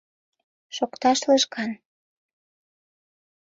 [0.75, 1.71] Шокташ лыжган!..